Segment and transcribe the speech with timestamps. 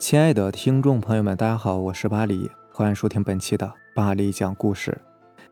[0.00, 4.98] 亲爱的听众朋友们，大家好，我是巴黎，欢迎收听本期的巴黎讲故事。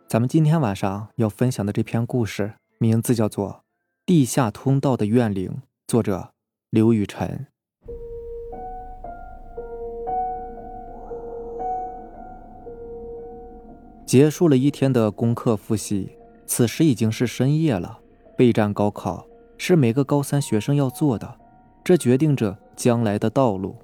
[0.07, 3.51] 咱们今天晚上要分享的这篇故事，名字叫做
[4.07, 5.51] 《地下通道的怨灵》，
[5.87, 6.31] 作者
[6.71, 7.47] 刘雨辰。
[14.07, 17.99] 结束了一天的功课复习，此时已经是深夜了。
[18.35, 19.27] 备战高考
[19.59, 21.37] 是每个高三学生要做的，
[21.85, 23.77] 这决定着将来的道路。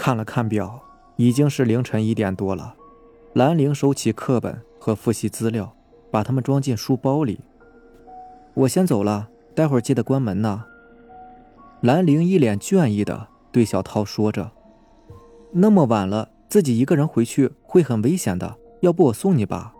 [0.00, 0.80] 看了看表，
[1.16, 2.74] 已经是凌晨一点多了。
[3.34, 5.74] 兰陵收起课本和复习资料，
[6.10, 7.38] 把它们装进书包里。
[8.54, 10.64] 我先走了，待会儿记得关门呢。
[11.82, 14.52] 兰陵一脸倦意的对小涛说着
[15.52, 19.74] ：“那么晚了，自己一个人回去会很危险的，要不我送你吧？”“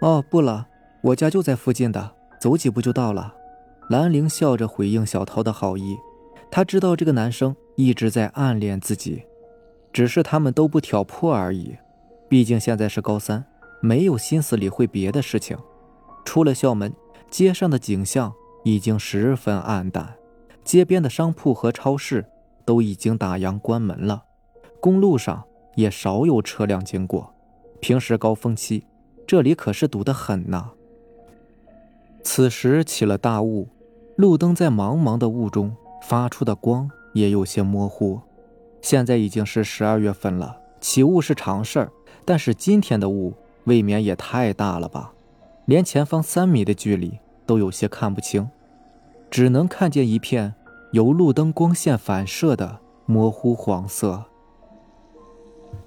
[0.00, 0.66] 哦，不了，
[1.02, 3.34] 我家就在附近的，走几步就到了。”
[3.90, 5.98] 兰陵笑着回应小涛的好意。
[6.50, 9.24] 他知道这个男生一直在暗恋自己，
[9.92, 11.76] 只是他们都不挑破而已。
[12.28, 13.44] 毕竟现在是高三，
[13.80, 15.56] 没有心思理会别的事情。
[16.24, 16.92] 出了校门，
[17.30, 18.32] 街上的景象
[18.64, 20.14] 已经十分暗淡，
[20.64, 22.24] 街边的商铺和超市
[22.64, 24.24] 都已经打烊关门了，
[24.80, 25.44] 公路上
[25.76, 27.32] 也少有车辆经过。
[27.80, 28.84] 平时高峰期，
[29.26, 30.70] 这里可是堵得很呐。
[32.24, 33.68] 此时起了大雾，
[34.16, 35.76] 路灯在茫茫的雾中。
[36.08, 38.20] 发出的光也有些模糊。
[38.80, 41.90] 现在已经是十二月份了，起雾是常事儿，
[42.24, 45.12] 但是今天的雾未免也太大了吧？
[45.64, 48.48] 连前方三米的距离都有些看不清，
[49.28, 50.54] 只能看见一片
[50.92, 54.22] 由路灯光线反射的模糊黄色。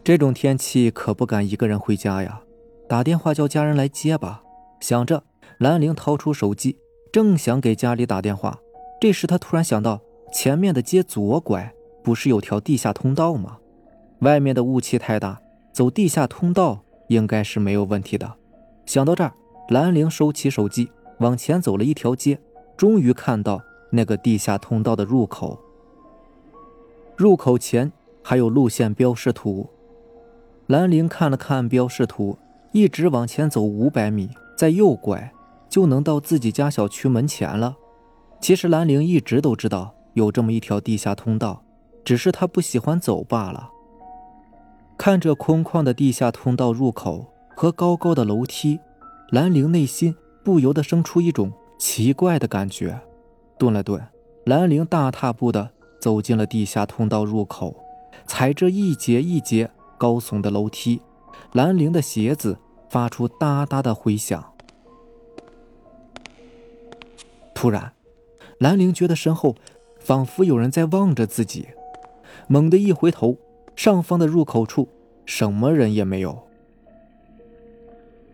[0.03, 2.41] 这种天气可不敢一个人回家呀，
[2.89, 4.43] 打电话叫家人来接吧。
[4.81, 5.23] 想着，
[5.59, 6.77] 兰陵掏出手机，
[7.13, 8.59] 正想给家里打电话，
[8.99, 10.01] 这时他突然想到。
[10.31, 11.73] 前面的街左拐，
[12.03, 13.57] 不是有条地下通道吗？
[14.19, 15.41] 外面的雾气太大，
[15.71, 18.35] 走地下通道应该是没有问题的。
[18.85, 19.33] 想到这儿，
[19.69, 22.39] 兰陵收起手机，往前走了一条街，
[22.77, 25.59] 终于看到那个地下通道的入口。
[27.15, 27.91] 入口前
[28.23, 29.69] 还有路线标识图。
[30.67, 32.37] 兰陵看了看标识图，
[32.71, 35.33] 一直往前走五百米，再右拐，
[35.67, 37.75] 就能到自己家小区门前了。
[38.39, 39.95] 其实兰陵一直都知道。
[40.13, 41.63] 有这么一条地下通道，
[42.03, 43.69] 只是他不喜欢走罢了。
[44.97, 47.25] 看着空旷的地下通道入口
[47.55, 48.79] 和高高的楼梯，
[49.29, 52.99] 兰陵内心不由得生出一种奇怪的感觉。
[53.57, 54.01] 顿了顿，
[54.45, 55.69] 兰陵大踏步地
[56.01, 57.75] 走进了地下通道入口，
[58.25, 61.01] 踩着一节一节高耸的楼梯，
[61.53, 62.57] 兰陵的鞋子
[62.89, 64.53] 发出哒哒的回响。
[67.53, 67.93] 突然，
[68.57, 69.55] 兰陵觉得身后。
[70.09, 71.67] 仿佛有人在望着自己，
[72.47, 73.37] 猛地一回头，
[73.75, 74.89] 上方的入口处
[75.23, 76.47] 什么人也没有。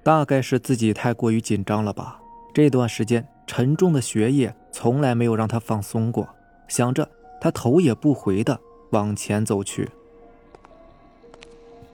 [0.02, 2.22] 大概是自己太过于紧张了吧？
[2.54, 6.30] 这段时间沉重的学业从来没有让他放松过。
[6.70, 7.10] 想着，
[7.42, 8.58] 他头也不回的
[8.92, 9.90] 往前走去。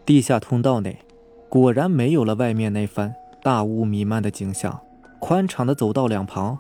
[0.06, 1.00] 地下通道内，
[1.50, 4.80] 果然没有了外面那番大雾弥漫的景象。
[5.20, 6.60] 宽敞的走道两旁，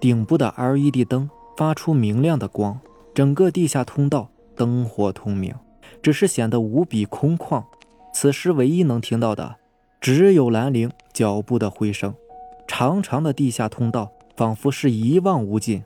[0.00, 1.30] 顶部的 LED 灯。
[1.58, 2.78] 发出明亮的光，
[3.12, 5.52] 整个地下通道灯火通明，
[6.00, 7.64] 只是显得无比空旷。
[8.14, 9.56] 此时唯一能听到的，
[10.00, 12.14] 只有兰陵脚步的回声。
[12.68, 15.82] 长长的地下通道仿佛是一望无尽。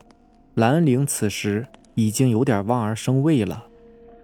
[0.53, 3.65] 兰陵此时已经有点望而生畏了，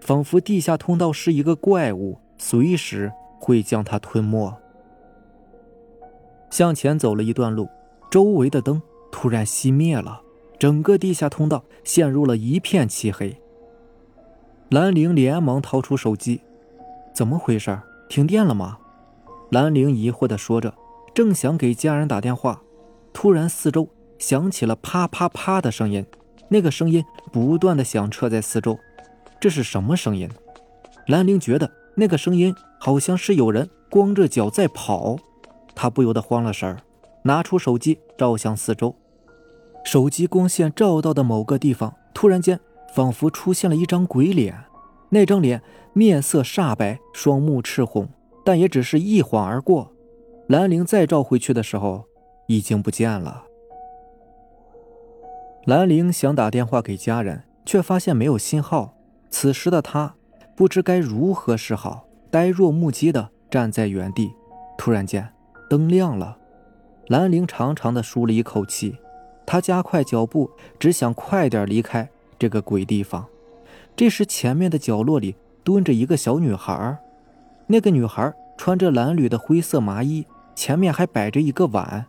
[0.02, 4.54] 仿佛地下通道是一个怪物，随时会将他吞没。
[6.52, 7.68] 向前走了一段路，
[8.12, 8.80] 周围的灯
[9.12, 10.22] 突然熄灭了。
[10.59, 13.42] 整个地下通道陷入了一片漆黑。
[14.70, 16.42] 兰陵连忙掏出手机，
[17.16, 17.80] 怎么回事？
[18.09, 18.78] 停电了吗？
[19.52, 20.74] 兰陵疑惑地说着，
[21.14, 22.61] 正想给家人打电话，
[23.14, 23.88] 突然四周
[24.20, 26.06] 响起了啪啪啪的声音，
[26.50, 28.78] 那个声音不断的响彻在四周。
[29.40, 30.29] 这是什么声音？
[31.08, 35.17] 兰陵觉得那个声音好像是有人光着脚在跑，
[35.73, 36.78] 他不由得慌了神儿，
[37.23, 38.94] 拿出手机照向四周。
[39.84, 42.59] 手机光线照到的某个地方，突然间
[42.93, 44.55] 仿佛出现了一张鬼脸。
[45.09, 45.61] 那张脸
[45.93, 48.08] 面色煞白，双目赤红，
[48.46, 49.91] 但也只是一晃而过。
[50.47, 52.05] 兰陵再照回去的时候，
[52.47, 53.46] 已经不见了。
[55.66, 58.96] 兰陵想打电话给家人，却发现没有信号。
[59.32, 60.16] 此时的他
[60.55, 64.32] 不知该如何是好，呆若木鸡的站在原地。
[64.78, 65.28] 突然间，
[65.70, 66.37] 灯亮了。
[67.08, 68.96] 兰陵长长的舒了一口气。
[69.51, 72.07] 他加快脚步，只想快点离开
[72.37, 73.25] 这个鬼地方。
[73.96, 76.96] 这时，前面的角落里蹲着一个小女孩，
[77.66, 80.23] 那个女孩穿着蓝缕的灰色麻衣，
[80.53, 82.05] 前面还摆着一个碗，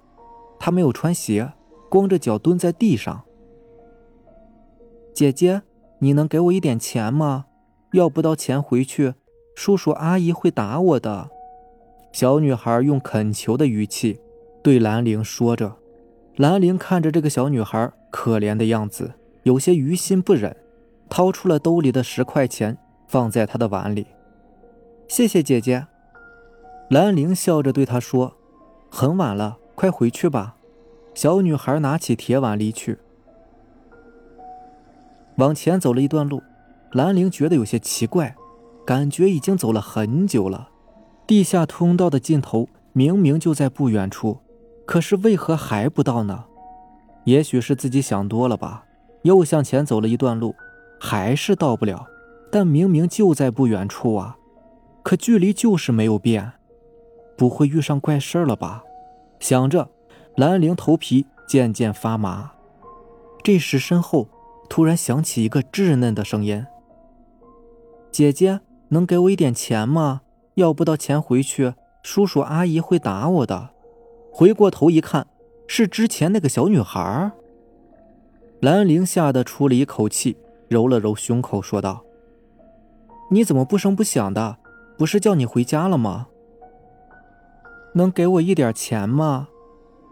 [0.58, 1.50] 她没有穿鞋，
[1.88, 3.22] 光着脚蹲在地上。
[5.14, 5.62] 姐姐，
[6.00, 7.46] 你能给我一点钱吗？
[7.92, 9.14] 要不到钱回去，
[9.54, 11.30] 叔叔阿姨会打我的。
[12.12, 14.20] 小女孩用恳求的语气
[14.62, 15.79] 对兰陵说着。
[16.40, 20.56] 兰陵看着这个小女孩可怜的样子，有些于心不忍，
[21.10, 24.06] 掏出了兜里的十块钱，放在她的碗里。
[25.06, 25.86] 谢谢姐姐。
[26.88, 28.38] 兰陵笑着对她说
[28.88, 30.56] ：“很晚了，快回去吧。”
[31.12, 32.96] 小女孩拿起铁碗离去。
[35.36, 36.42] 往前走了一段路。
[36.92, 38.34] 兰陵觉得有些奇怪，
[38.86, 40.70] 感觉已经走了很久了。
[41.26, 44.38] 地下通道的尽头明明就在不远处，
[44.90, 46.46] 可是为何还不到呢？
[47.22, 48.84] 也许是自己想多了吧。
[49.22, 50.52] 又向前走了一段路，
[50.98, 52.04] 还是到不了。
[52.50, 54.36] 但明明就在不远处啊，
[55.04, 56.54] 可距离就是没有变。
[57.38, 58.82] 不会遇上怪事了吧？
[59.38, 59.88] 想着，
[60.34, 62.50] 兰陵头皮渐渐发麻。
[63.44, 64.26] 这时，身后
[64.68, 66.66] 突然响起一个稚嫩的声音。
[68.10, 68.58] 姐姐，
[68.88, 70.22] 能给我一点钱吗？
[70.54, 73.70] 要不到钱回去，叔叔阿姨会打我的。
[74.32, 75.26] 回过头一看，
[75.66, 77.32] 是之前那个小女孩。
[78.60, 80.36] 兰陵吓得出了一口气，
[80.68, 82.04] 揉了揉胸口，说道
[83.30, 84.58] ：“你怎么不声不响的？
[84.98, 86.28] 不是叫你回家了吗？
[87.94, 89.48] 能给我一点钱吗？”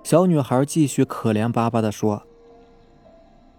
[0.03, 2.23] 小女孩继续可怜巴巴地说。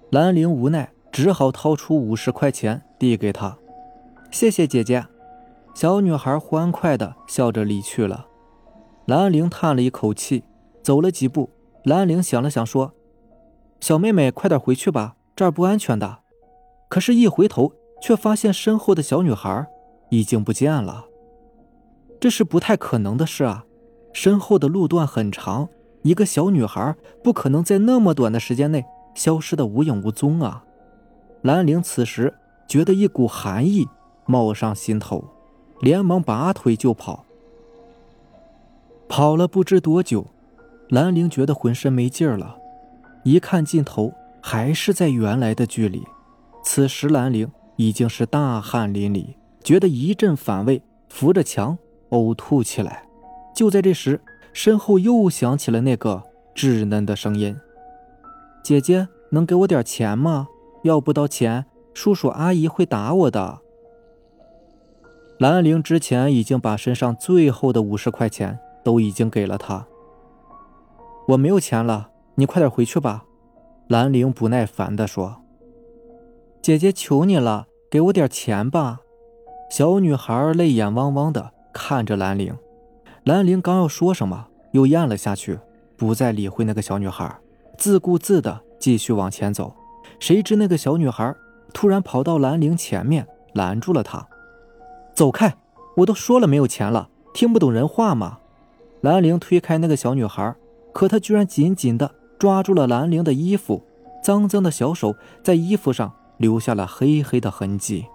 [0.09, 3.55] 兰陵无奈，只好掏出五十块钱递给她。
[4.31, 5.05] 谢谢姐姐，
[5.75, 8.25] 小女孩欢快的笑着离去了。
[9.09, 10.43] 兰陵叹了一口气，
[10.83, 11.49] 走了几步。
[11.83, 12.93] 兰陵想了想，说
[13.81, 16.19] ：“小妹妹，快点回去吧，这儿不安全的。”
[16.87, 17.73] 可是，一回头
[18.03, 19.65] 却发现身后的小女孩
[20.11, 21.05] 已经不见了。
[22.19, 23.65] 这是不太可能的事啊！
[24.13, 25.67] 身后的路段很长，
[26.03, 28.85] 一个小女孩不可能在那么短的时间内
[29.15, 30.63] 消失的无影无踪啊！
[31.41, 32.31] 兰陵此时
[32.67, 33.87] 觉得一股寒意。
[34.27, 35.23] 冒上心头，
[35.79, 37.25] 连忙拔腿就跑。
[39.09, 40.27] 跑了不知多久，
[40.89, 42.55] 兰陵觉得浑身没劲儿了，
[43.23, 46.03] 一看尽头还是在原来的距离。
[46.63, 49.33] 此时兰陵已经是大汗淋漓，
[49.63, 51.75] 觉得一阵反胃，扶着墙
[52.11, 53.03] 呕吐起来。
[53.55, 54.21] 就在这时，
[54.53, 56.21] 身后又响起了那个
[56.53, 57.57] 稚嫩的声音
[58.63, 60.47] ：“姐姐，能给我点钱吗？
[60.83, 61.65] 要不到钱，
[61.95, 63.59] 叔叔阿姨会打我的。”
[65.39, 69.85] 兰陵之前已经把身上最后的五十块钱都已经给了他。
[71.27, 73.25] 我没有钱了，你快点回去吧。”
[73.87, 75.41] 兰陵不耐烦地说。
[76.61, 78.99] “姐姐，求你了，给我点钱吧。”
[79.71, 82.55] 小女孩泪眼汪汪的看着兰陵。
[83.23, 85.59] 兰陵刚要说什么，又咽了下去，
[85.95, 87.39] 不再理会那个小女孩，
[87.77, 89.75] 自顾自的继续往前走。
[90.19, 91.35] 谁知那个小女孩
[91.73, 94.27] 突然跑到兰陵前面，拦住了他。
[95.13, 95.55] 走开！
[95.97, 98.39] 我都说了没有钱了，听不懂人话吗？
[99.01, 100.55] 兰陵推开那个小女孩，
[100.93, 103.81] 可她居然紧紧地抓住了兰陵的衣服，
[104.23, 108.05] 脏脏的小手在衣服上留下了黑黑的痕迹。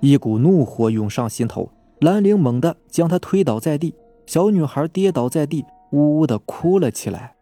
[0.00, 1.70] 一股怒火涌上心头，
[2.00, 3.94] 兰陵猛地将她推倒在地，
[4.26, 7.34] 小女孩跌倒在地，呜呜地哭了起来。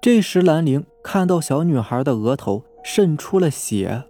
[0.00, 4.04] 这时，兰陵看到小女孩的额头渗出了血。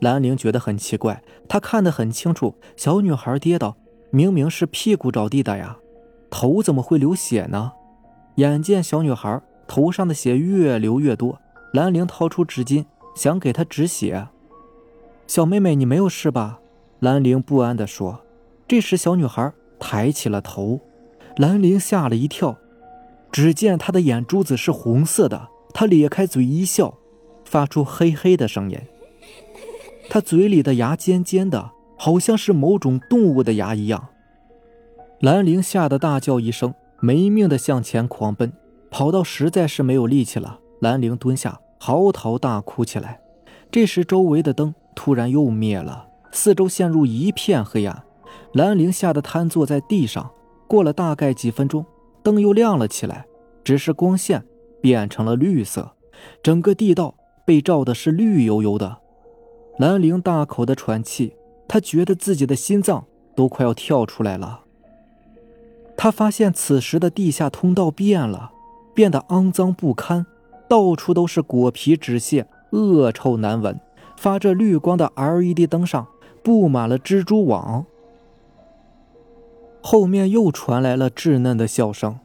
[0.00, 3.76] 兰陵觉得很奇怪，他看得很清楚，小女孩跌倒，
[4.10, 5.78] 明明是屁股着地的呀，
[6.30, 7.72] 头怎么会流血呢？
[8.36, 11.40] 眼见小女孩头上的血越流越多，
[11.72, 14.28] 兰陵掏出纸巾想给她止血。
[15.26, 16.60] 小妹妹，你没有事吧？
[17.00, 18.20] 兰陵不安地说。
[18.68, 20.80] 这时，小女孩抬起了头，
[21.36, 22.56] 兰陵吓了一跳，
[23.32, 26.94] 只见她的眼珠子是红色的，她咧开嘴一笑，
[27.44, 28.78] 发出嘿嘿的声音。
[30.08, 34.08] 她嘴里的牙尖尖的，好像是某种动物的牙一样。
[35.20, 38.52] 兰陵吓得大叫一声，没命的向前狂奔，
[38.90, 40.58] 跑到实在是没有力气了。
[40.80, 43.18] 兰陵蹲下，嚎啕大哭起来。
[43.70, 48.02] 这时，周围的灯突然又灭了，四周陷入一片黑暗。
[48.52, 50.30] 兰陵吓得瘫坐在地上。
[50.68, 51.86] 过了大概几分钟，
[52.22, 53.24] 灯又亮了起来，
[53.64, 54.44] 只是光线
[54.82, 55.92] 变成了绿色，
[56.42, 57.14] 整个地道
[57.46, 58.98] 被照的是绿油油的。
[59.78, 61.34] 兰陵大口的喘气，
[61.68, 64.64] 他觉得自己的心脏都快要跳出来了。
[65.96, 68.50] 他发现此时的地下通道变了，
[68.94, 70.26] 变得肮脏不堪，
[70.68, 73.80] 到处都是果皮纸屑，恶臭难闻，
[74.16, 76.06] 发着绿光的 LED 灯上
[76.42, 77.86] 布满了蜘蛛网。
[79.80, 82.18] 后面又传来了稚嫩的笑声，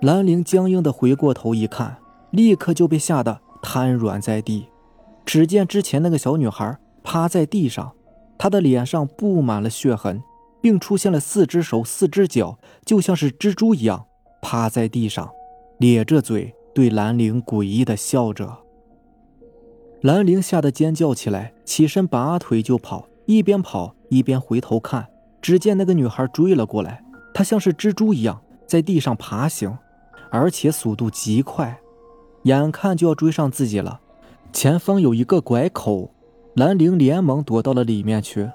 [0.00, 1.96] 兰陵僵硬的回过头一看，
[2.30, 4.66] 立刻就被吓得瘫软在地。
[5.24, 7.92] 只见之前那个小女孩趴在地上，
[8.36, 10.22] 她的脸上布满了血痕，
[10.60, 14.06] 并出现了四只手、四只脚，就像是蜘蛛一样
[14.40, 15.30] 趴在地上，
[15.78, 18.58] 咧着嘴对兰陵诡异的笑着。
[20.02, 25.06] 兰陵吓得尖叫起来，起身拔腿就跑，一边跑一边回头看，
[25.40, 29.76] 只见那个女孩追了过来，她像是蜘蛛一样在地上爬行，
[30.30, 31.78] 而且速度极快，
[32.42, 34.00] 眼看就要追上自己了。
[34.52, 36.10] 前方有一个拐口，
[36.54, 38.48] 兰陵连忙躲到了里面去。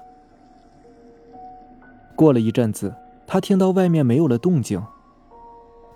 [2.22, 2.94] 过了一阵子，
[3.26, 4.80] 他听到外面没有了动静，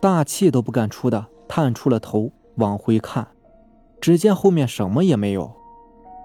[0.00, 3.28] 大气都不敢出的探出了头往回看。
[4.00, 5.52] 只见后面什么也没有。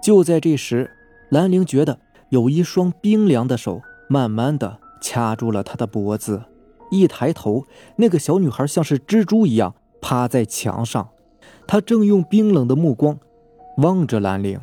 [0.02, 0.90] 就在这时，
[1.30, 6.42] 兰陵觉得有一双冰凉的手慢慢的掐住了他的脖子。
[6.90, 11.10] 一抬头，那个小女孩像是蜘蛛一样趴在墙上，
[11.64, 13.20] 她正用冰冷的目光
[13.76, 14.60] 望着兰陵，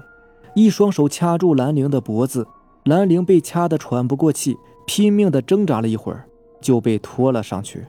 [0.53, 2.45] 一双手掐住兰陵的脖子。
[2.83, 4.57] 兰陵被掐得喘不过气，
[4.91, 6.25] 拼命的挣扎了一会儿，
[6.59, 7.85] 就被拖了上去。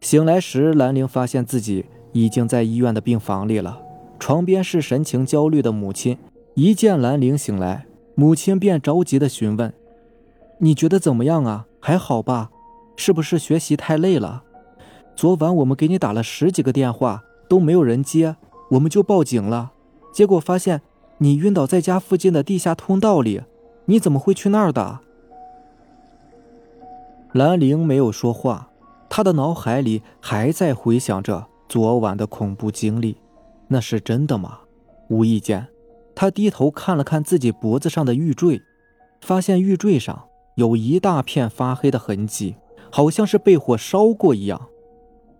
[0.00, 3.80] 醒来时，兰陵发现自己已经在医院的病房里了。
[4.18, 6.18] 床边是神情焦虑的母亲，
[6.54, 7.86] 一见兰陵醒来，
[8.16, 9.72] 母亲便着急的询问
[10.58, 11.66] ：“你觉得怎么样啊？
[11.78, 12.50] 还好吧？
[12.96, 14.42] 是不是学习太累了？
[15.14, 18.34] 昨晚我们给你打了十几个电话都没有人接，
[18.72, 19.70] 我们就报警了，
[20.12, 20.82] 结果发现
[21.18, 23.42] 你晕倒在家附近的地下通道里，
[23.84, 24.98] 你怎么会去那儿的？”
[27.32, 28.70] 兰陵没有说话，
[29.08, 33.16] 他的脑海里还在回想着昨晚的恐怖经历。
[33.68, 34.58] 那是真的吗？
[35.08, 35.68] 无意间，
[36.12, 38.60] 他低头看了看自己脖子上的玉坠，
[39.20, 40.24] 发现玉坠上
[40.56, 42.56] 有一大片发黑的痕迹，
[42.90, 44.68] 好像是被火烧过一样。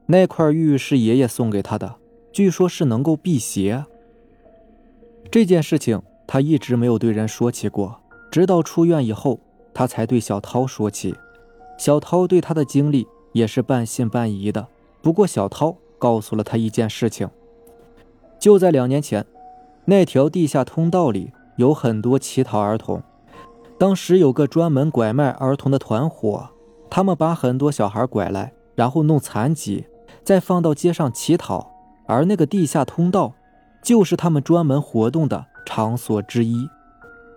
[0.07, 1.97] 那块玉是爷爷送给他的，
[2.31, 3.85] 据说是能够辟邪。
[5.29, 9.41] 这件事情他一直没有对人说起过，直到出院以后，
[9.75, 11.13] 他才对小涛说起。
[11.81, 14.69] 小涛对他的经历也是半信半疑的，
[15.01, 17.27] 不过小涛告诉了他一件事情。
[18.39, 19.25] 就在两年前，
[19.87, 23.03] 那条地下通道里有很多乞讨儿童。
[23.79, 26.51] 当时有个专门拐卖儿童的团伙，
[26.91, 29.87] 他们把很多小孩拐来，然后弄残疾，
[30.23, 31.73] 再放到街上乞讨。
[32.05, 33.33] 而那个地下通道，
[33.83, 36.69] 就是他们专门活动的场所之一。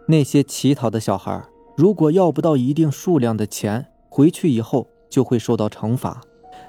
[0.07, 1.41] 那些乞讨的小孩，
[1.77, 6.21] 如果要不到一定数量的钱，回去以后就会受到惩罚。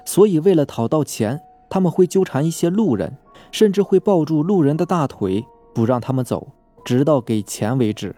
[0.03, 3.17] 所以，为了讨到钱，他们会纠缠一些路人。
[3.51, 6.47] 甚至会抱住路人的大腿，不让他们走，
[6.83, 8.13] 直到给钱为止。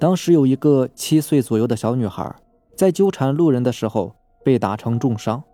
[0.00, 2.34] 当时有一个七岁左右的小女孩，
[2.74, 5.44] 在纠缠路人的时候被打成重伤，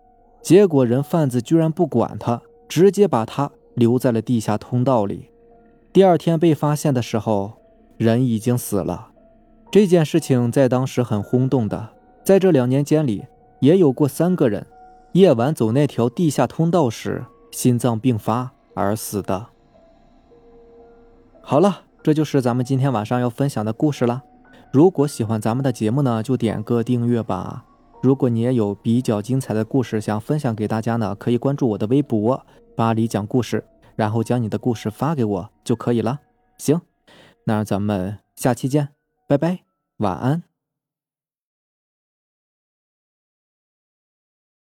[0.41, 5.29] 结果人贩子居然不管她，直接把她留在了地下通道里。
[5.93, 7.53] 第二天被发现的时候，
[7.97, 9.09] 人已经死了。
[9.71, 11.89] 这件事情在当时很轰动的，
[12.23, 13.25] 在这两年间里，
[13.59, 14.65] 也有过三个人
[15.13, 18.51] 夜晚走那条地下通道时心脏病发。
[18.73, 19.47] 而死的。
[21.41, 24.23] 好了，这就是咱们今天晚上要分享的故事了。
[24.71, 27.65] 如果喜欢咱们的节目呢，就点个订阅吧。
[28.01, 33.63] 如果你也有比较精彩的故事想分享给大家呢，可以关注我的微博“巴黎讲故事”，
[33.97, 36.21] 然后将你的故事发给我就可以了。
[36.57, 36.79] 行，
[37.43, 38.87] 那咱们下期见，
[39.27, 39.59] 拜拜，
[39.97, 40.50] 晚安。